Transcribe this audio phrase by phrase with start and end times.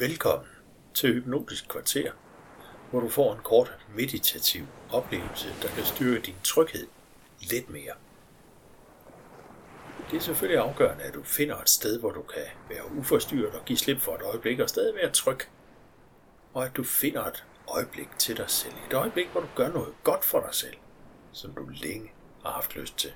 [0.00, 0.48] Velkommen
[0.94, 2.12] til Hypnotisk Kvarter,
[2.90, 6.86] hvor du får en kort meditativ oplevelse, der kan styrke din tryghed
[7.40, 7.92] lidt mere.
[10.10, 13.64] Det er selvfølgelig afgørende, at du finder et sted, hvor du kan være uforstyrret og
[13.64, 15.38] give slip for et øjeblik og stadig være tryg.
[16.54, 18.74] Og at du finder et øjeblik til dig selv.
[18.88, 20.76] Et øjeblik, hvor du gør noget godt for dig selv,
[21.32, 22.12] som du længe
[22.44, 23.12] har haft lyst til.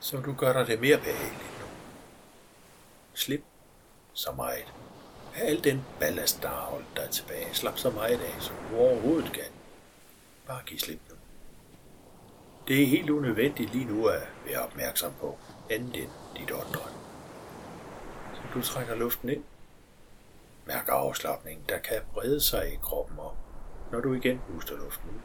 [0.00, 1.55] Så du gør dig det mere behageligt.
[3.16, 3.44] Slip
[4.12, 4.64] så meget
[5.36, 7.54] af al den ballast, der har holdt dig tilbage.
[7.54, 9.52] Slap så meget af, som du overhovedet kan.
[10.46, 11.14] Bare giv slip nu.
[12.68, 15.38] Det er helt unødvendigt lige nu at være opmærksom på
[15.70, 16.92] andet end dit åndedræt.
[18.34, 19.44] Så du trækker luften ind.
[20.66, 23.36] Mærk afslappningen, der kan brede sig i kroppen op,
[23.92, 25.20] når du igen puster luften ud.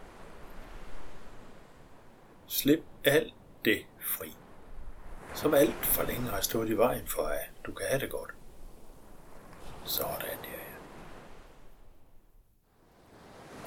[2.48, 3.34] Slip alt
[3.66, 4.36] det fri,
[5.34, 8.32] som alt for længe har stået i vejen for, at du kan have det godt.
[9.86, 10.62] Sådan der, ja.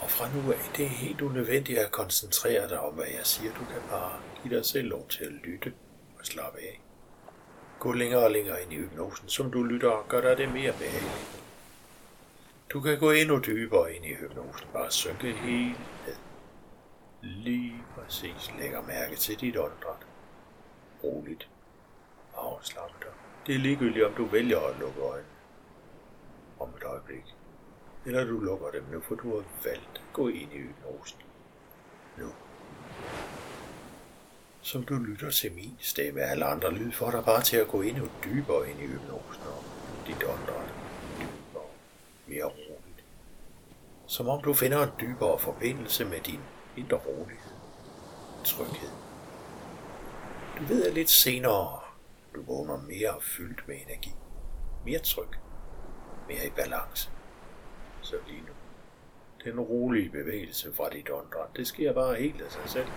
[0.01, 3.53] Og fra nu af, det er helt unødvendigt at koncentrere dig om, hvad jeg siger.
[3.53, 5.73] Du kan bare give dig selv lov til at lytte
[6.19, 6.81] og slappe af.
[7.79, 10.73] Gå længere og længere ind i hypnosen, som du lytter, og gør dig det mere
[10.73, 11.43] behageligt.
[12.71, 16.15] Du kan gå endnu dybere ind i hypnosen, bare synke helt ned.
[17.23, 20.07] Lige præcis lægger mærke til dit åndedræt.
[21.05, 21.49] Roligt.
[22.37, 23.11] Afslap dig.
[23.47, 25.29] Det er ligegyldigt, om du vælger at lukke øjnene
[26.61, 27.35] om et øjeblik.
[28.07, 31.19] Eller du lukker dem nu, for du har valgt at gå ind i hypnosen.
[32.19, 32.27] Nu.
[34.61, 37.83] Som du lytter til min stemme, alle andre lyd får dig bare til at gå
[37.83, 39.65] endnu dybere ind i hypnosen og
[40.07, 40.75] dit åndedræt
[41.19, 41.65] dybere,
[42.27, 43.05] mere roligt.
[44.07, 46.41] Som om du finder en dybere forbindelse med din
[46.77, 47.53] indre rolighed,
[48.45, 48.91] tryghed.
[50.59, 51.84] Du ved, at lidt senere
[52.35, 54.15] du vågner mere fyldt med energi,
[54.85, 55.29] mere tryg,
[56.29, 57.11] mere i balance.
[58.03, 58.53] Så lige nu.
[59.45, 62.89] Den rolige bevægelse fra dit åndedræt, det sker bare helt af sig selv.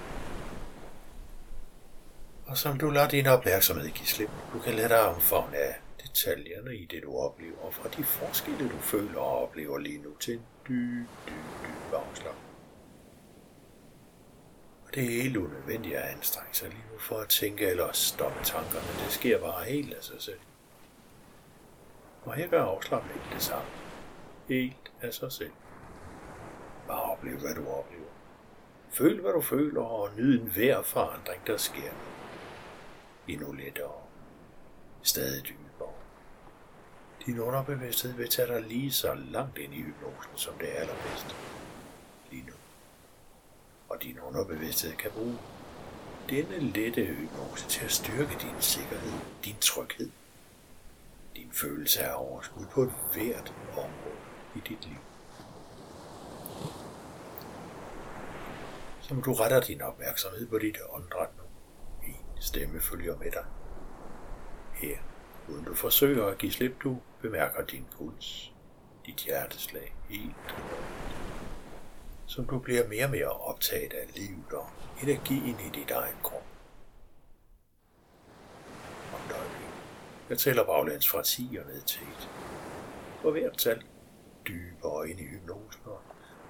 [2.45, 6.75] Og som du lader din opmærksomhed give slip, du kan lade dig omfavne af detaljerne
[6.75, 10.33] i det, du oplever, og fra de forskelle, du føler og oplever lige nu til
[10.33, 12.46] en dyb, dyb, dyb afslappning.
[14.97, 19.03] Det er helt unødvendigt at anstrenge sig lige nu for at tænke eller stoppe tankerne.
[19.03, 20.39] Det sker bare helt af sig selv.
[22.25, 23.69] Og her gør afslappningen det samme.
[24.47, 25.51] Helt af sig selv.
[26.87, 28.11] Bare oplev, hvad du oplever.
[28.89, 31.91] Føl, hvad du føler, og nyd enhver forandring, der sker.
[33.27, 34.01] Endnu lettere.
[35.03, 35.93] Stadig dybere.
[37.25, 41.35] Din underbevidsthed vil tage dig lige så langt ind i hypnosen, som det er allerbedst.
[42.31, 42.56] Lige nu.
[43.97, 45.37] Og din underbevidsthed kan bruge
[46.29, 50.09] denne lette hypnose til at styrke din sikkerhed, din tryghed
[51.35, 54.19] din følelse af overskud på et hvert område
[54.55, 54.97] i dit liv.
[59.01, 61.43] Som du retter din opmærksomhed på dit åndedræt nu.
[62.01, 63.45] Min stemme følger med dig.
[64.73, 64.97] Her,
[65.49, 68.53] uden du forsøger at give slip, du bemærker din puls,
[69.05, 70.55] dit hjerteslag helt
[72.27, 74.69] som du bliver mere og mere optaget af livet og
[75.03, 76.43] energien i dit egen krop.
[80.29, 82.29] Jeg tæller baglæns fra 10 og ned til 1.
[83.21, 83.83] For hvert tal.
[84.47, 86.01] Dybere ind i hypnosen, og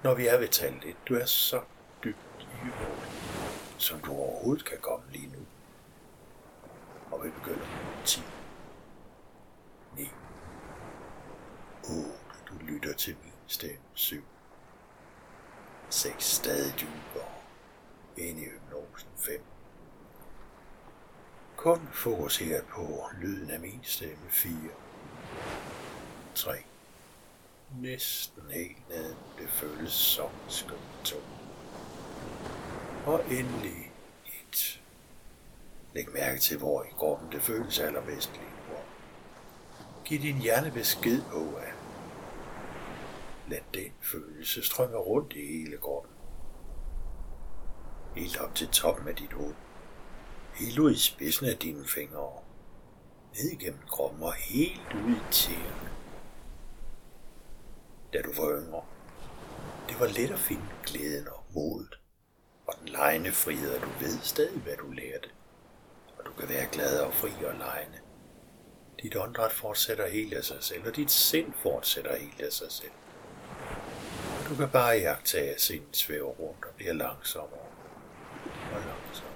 [0.04, 1.60] når vi er ved tal 1, du er så
[2.04, 3.12] dybt i hypnosen,
[3.78, 5.46] som du overhovedet kan komme lige nu.
[7.10, 7.66] Og vi begynder
[8.04, 8.20] 10,
[9.96, 10.10] 9,
[11.82, 12.10] 8,
[12.48, 13.78] du lytter til min stemme.
[13.94, 14.24] 7,
[15.90, 17.28] 6, stadig dybere
[18.16, 19.42] ind i hypnosen 5,
[21.56, 24.52] kun fokuseret på lyden af min stemme 4.
[26.34, 26.52] 3.
[27.80, 29.14] Næsten helt ned.
[29.38, 31.16] Det føles som skum 2.
[33.06, 33.92] Og endelig
[34.52, 34.80] 1.
[35.94, 38.76] Læg mærke til, hvor i kroppen det føles allerbedst lige nu.
[40.04, 41.74] Giv din hjerne besked på, at
[43.48, 46.12] lad den følelse strømme rundt i hele kroppen.
[48.16, 49.54] Helt op til toppen af dit hoved
[50.58, 52.32] helt ud i spidsen af dine fingre,
[53.34, 55.90] ned igennem kroppen og helt ud i tæerne.
[58.12, 58.82] Da du var yngre,
[59.88, 61.98] det var let at finde glæden og modet,
[62.66, 65.28] og den lejende frihed, at du ved stadig, hvad du lærte,
[66.18, 67.98] og du kan være glad og fri og lejende.
[69.02, 72.92] Dit åndedræt fortsætter helt af sig selv, og dit sind fortsætter helt af sig selv.
[74.48, 77.68] Du kan bare jagtage, at sinden svæver rundt og bliver langsommere
[78.72, 79.28] og langsommere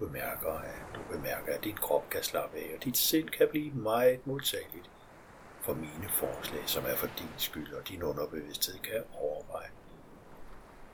[0.00, 3.72] bemærker, at du bemærker, at din krop kan slappe af, og dit sind kan blive
[3.72, 4.90] meget modtageligt
[5.60, 9.70] for mine forslag, som er for din skyld, og din underbevidsthed kan overveje,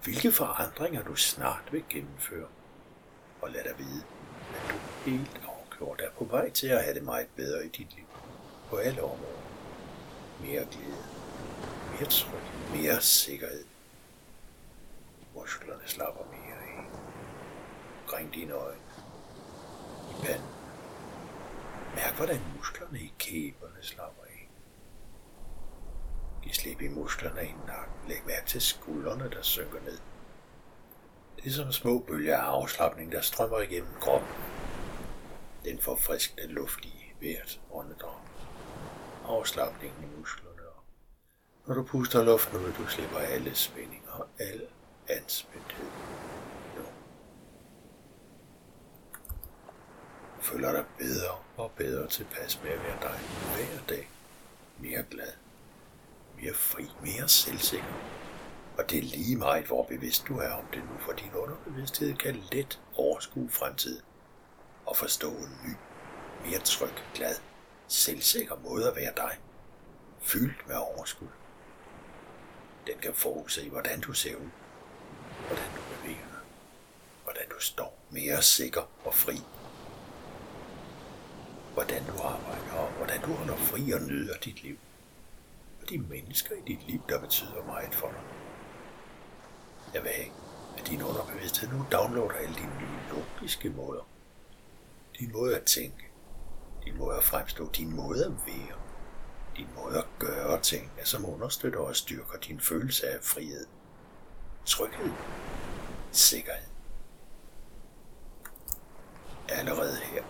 [0.05, 2.49] hvilke forandringer du snart vil gennemføre.
[3.43, 4.03] Og lad dig vide,
[4.55, 7.97] at du helt afgjort er på vej til at have det meget bedre i dit
[7.97, 8.07] liv
[8.71, 9.43] på alle områder.
[10.41, 11.05] Mere glæde,
[11.99, 12.43] mere tryk,
[12.75, 13.65] mere sikkerhed.
[15.35, 16.87] Musklerne slapper mere i.
[18.03, 18.81] Omkring dine øjne.
[20.11, 20.49] I panden.
[21.95, 24.49] Mærk, hvordan musklerne i kæberne slapper af.
[26.43, 28.09] Giv slip i musklerne i nakken.
[28.09, 29.99] Læg mærke til skuldrene, der synker ned.
[31.37, 34.31] Det er som små bølger af afslappning, der strømmer igennem kroppen.
[35.65, 38.21] Den forfriskende luft i hvert åndedrag.
[39.25, 40.56] Afslappningen i musklerne.
[41.67, 44.67] Når du puster luften ud, du slipper alle spændinger og al
[45.09, 45.87] anspændthed.
[46.77, 46.83] Nu.
[50.37, 53.21] Du føler dig bedre og bedre tilpas med at være dig
[53.55, 54.11] hver dag.
[54.79, 55.33] Mere glad,
[56.41, 57.95] mere fri, mere selvsikker.
[58.79, 62.15] Og det er lige meget, hvor bevidst du er om det nu, for din underbevidsthed
[62.15, 64.03] kan let overskue fremtiden
[64.87, 65.75] og forstå en ny,
[66.45, 67.35] mere tryg, glad,
[67.89, 69.39] selvsikker måde at være dig,
[70.21, 71.29] fyldt med overskud.
[72.87, 74.51] Den kan forudse, hvordan du ser ud,
[75.47, 76.41] hvordan du bevæger dig,
[77.25, 79.41] hvordan du står mere sikker og fri,
[81.75, 84.79] hvordan du arbejder og hvordan du holder fri og nyder dit liv.
[85.83, 88.23] Og de mennesker i dit liv, der betyder meget for dig.
[89.95, 90.31] Jeg vil have,
[90.79, 94.09] at din underbevidsthed nu downloader alle dine nye logiske måder.
[95.19, 96.05] Din måde at tænke,
[96.85, 98.86] din måde at fremstå, din måde at være
[99.57, 103.67] din måde at gøre ting, som understøtter og styrker din følelse af frihed,
[104.65, 105.13] tryghed,
[106.13, 106.71] sikkerhed.
[109.49, 110.23] Allerede her.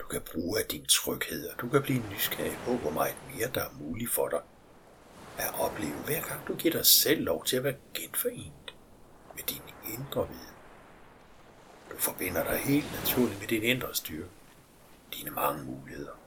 [0.00, 3.50] Du kan bruge af din tryghed, og du kan blive nysgerrig på, hvor meget mere
[3.54, 4.40] der er muligt for dig
[5.38, 8.74] at opleve, hver gang du giver dig selv lov til at være genforent
[9.34, 10.54] med din indre viden.
[11.90, 14.28] Du forbinder dig helt naturligt med din indre styrke,
[15.14, 16.17] dine mange muligheder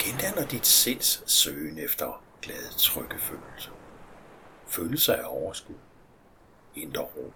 [0.00, 3.70] gendanner dit sinds søgen efter glade, trygge følelser.
[4.66, 5.74] Følelser af overskud,
[6.74, 7.32] indre ro.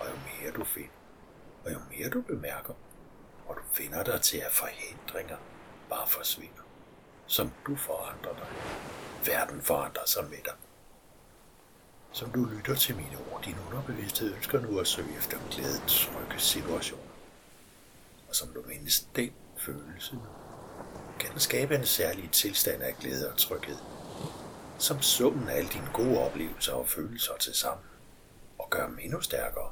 [0.00, 0.90] Og jo mere du finder,
[1.64, 2.74] og jo mere du bemærker,
[3.46, 5.36] og du finder dig til, at forhindringer
[5.90, 6.62] bare forsvinder,
[7.26, 8.46] som du forandrer dig.
[9.26, 10.54] Verden forandrer sig med dig.
[12.12, 16.38] Som du lytter til mine ord, din underbevidsthed ønsker nu at søge efter glæde, trygge
[16.38, 17.12] situationer.
[18.28, 20.47] Og som du mindes den følelse nu,
[21.18, 23.76] kan den skabe en særlig tilstand af glæde og tryghed,
[24.78, 27.86] som summen af alle dine gode oplevelser og følelser til sammen,
[28.58, 29.70] og gør dem endnu stærkere.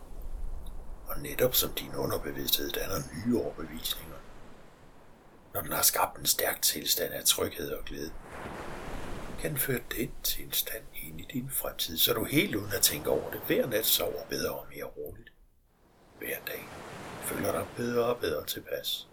[1.07, 2.97] Og netop som din underbevidsthed danner
[3.27, 4.17] nye overbevisninger,
[5.55, 8.11] når den har skabt en stærk tilstand af tryghed og glæde,
[9.41, 13.11] kan den føre den tilstand ind i din fremtid, så du helt uden at tænke
[13.11, 15.33] over det hver nat sover bedre og mere roligt.
[16.19, 16.69] Hver dag
[17.23, 19.09] føler dig bedre og bedre tilpas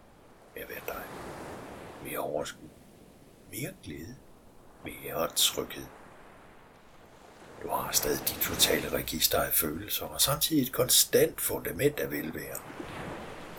[0.55, 1.03] med at være dig
[2.13, 2.69] mere overskud,
[3.51, 4.15] mere glæde,
[4.83, 5.85] mere tryghed.
[7.63, 12.59] Du har stadig dit totale register af følelser, og samtidig et konstant fundament af velvære.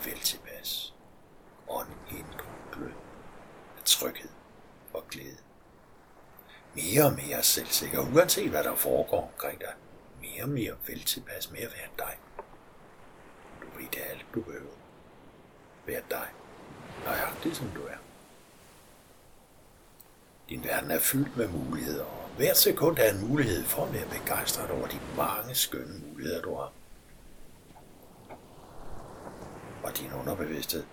[0.05, 0.93] Vel tilpas.
[1.67, 1.81] Og
[2.11, 2.25] en
[2.71, 2.91] glød
[3.77, 4.29] af tryghed
[4.93, 5.37] og glæde.
[6.75, 9.73] Mere og mere selvsikker, uanset hvad der foregår omkring dig.
[10.21, 12.17] Mere og mere vel tilpas med at være dig.
[13.61, 14.75] Du ved det alt, du behøver.
[15.85, 16.27] Vær dig,
[17.05, 18.14] nøjagtigt som du er.
[20.49, 24.09] Din verden er fyldt med muligheder, og hver sekund er en mulighed for at være
[24.09, 26.71] begejstret over de mange skønne muligheder, du har.
[29.83, 30.83] Og din underbevidsthed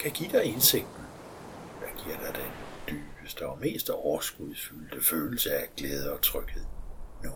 [0.00, 1.04] kan give dig indsigten,
[1.80, 2.52] der giver dig den
[2.88, 6.64] dybeste og mest overskudsfyldte følelse af glæde og tryghed
[7.24, 7.30] nu.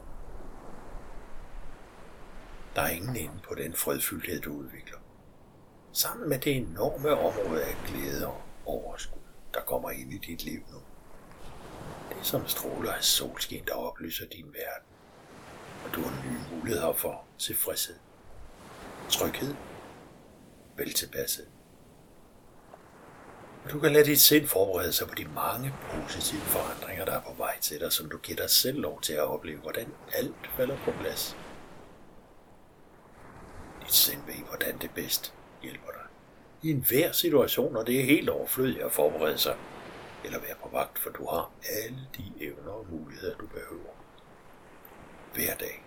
[2.74, 4.98] Der er ingen ende på den fredfyldthed, du udvikler.
[5.92, 9.20] Sammen med det enorme område af glæde og overskud,
[9.54, 10.78] der kommer ind i dit liv nu
[12.22, 14.88] som stråler af solskin, der oplyser din verden.
[15.84, 17.96] Og du har nye muligheder for tilfredshed,
[19.08, 19.54] tryghed,
[20.76, 21.48] veltilpasset.
[23.70, 27.34] Du kan lade dit sind forberede sig på de mange positive forandringer, der er på
[27.38, 30.76] vej til dig, som du giver dig selv lov til at opleve, hvordan alt falder
[30.84, 31.36] på plads.
[33.82, 36.02] Dit sind ved, hvordan det bedst hjælper dig.
[36.62, 39.56] I enhver situation, og det er helt overflødigt at forberede sig
[40.24, 41.50] eller være på vagt, for du har
[41.82, 43.92] alle de evner og muligheder, du behøver.
[45.34, 45.84] Hver dag,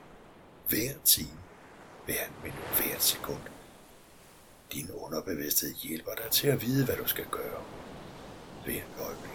[0.70, 1.40] hver time,
[2.06, 3.42] hver minut, hvert sekund.
[4.74, 7.64] Din underbevidsthed hjælper dig til at vide, hvad du skal gøre.
[8.66, 9.32] Hver øjeblik.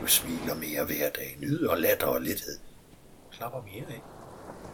[0.00, 2.58] Du smiler mere hver dag, nyder latter og lethed.
[3.32, 4.02] Klapper mere af.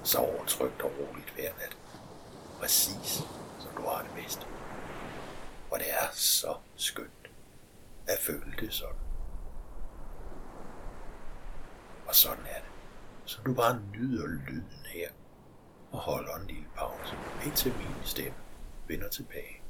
[0.04, 1.76] Sover trygt og roligt hver nat.
[2.60, 3.22] Præcis
[3.60, 4.46] som du har det bedst.
[5.70, 7.30] Og det er så skønt
[8.06, 9.03] at føle det sådan.
[12.06, 12.70] Og sådan er det.
[13.24, 15.08] Så du bare nyder lyden her
[15.92, 18.38] og holder en lille pause, indtil min stemme
[18.88, 19.63] vender tilbage.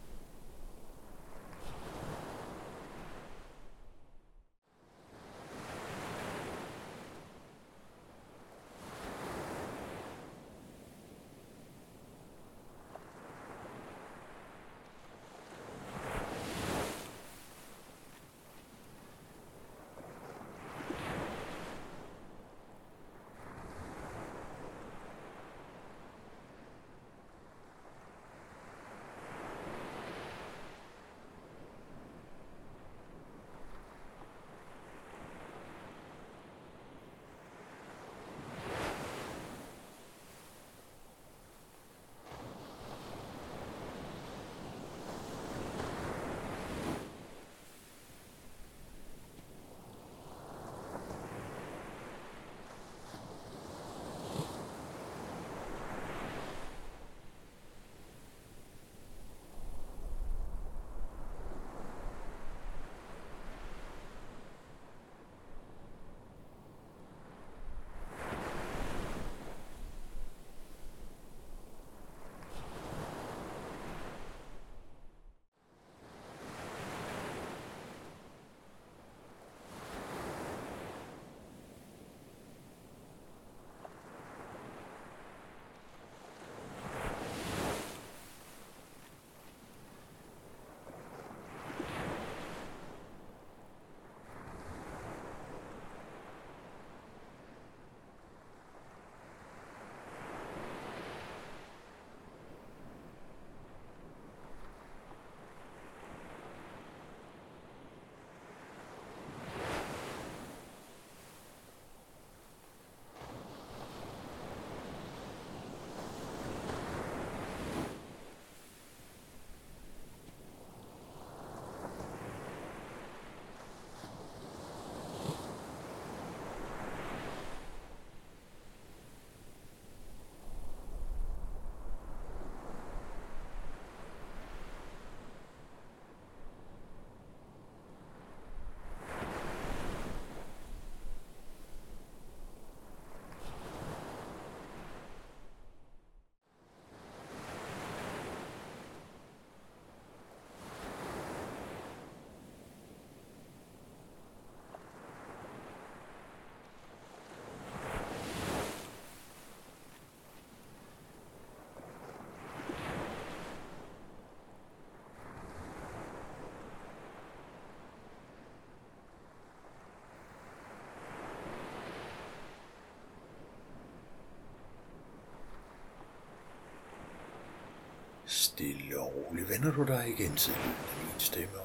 [178.54, 181.58] Stille og roligt vender du dig igen til lyden min stemme.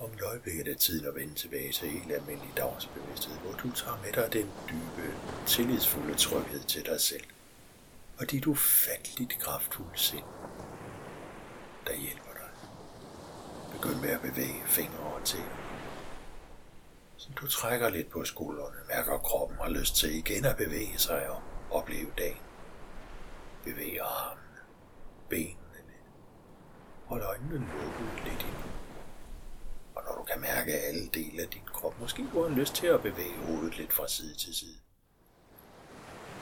[0.00, 3.70] Om et øjeblik er det tid at vende tilbage til helt almindelig dagsbevidsthed, hvor du
[3.70, 5.14] tager med dig den dybe,
[5.46, 7.24] tillidsfulde tryghed til dig selv.
[8.18, 10.24] Og dit ufatteligt kraftfulde sind,
[11.86, 12.50] der hjælper dig.
[13.72, 15.44] Begynd med at bevæge fingre og til.
[17.16, 21.28] Så du trækker lidt på skuldrene, mærker kroppen har lyst til igen at bevæge sig
[21.30, 22.42] og opleve dagen.
[23.64, 24.58] Bevæg armene,
[25.28, 25.56] ben,
[27.14, 28.60] Hold øjnene lukket lidt ind.
[29.94, 32.86] Og når du kan mærke alle dele af din krop, måske du har lyst til
[32.86, 34.78] at bevæge hovedet lidt fra side til side.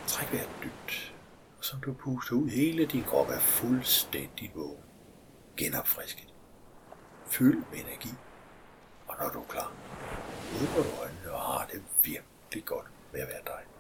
[0.07, 1.15] Træk vejret dybt,
[1.59, 4.85] og som du puster ud, hele din krop er fuldstændig vågen.
[5.57, 6.35] Genopfrisket.
[7.27, 8.15] Fyld med energi.
[9.09, 9.73] Og når du er klar,
[10.55, 13.72] åbner du øjnene og har det virkelig godt med at være dig.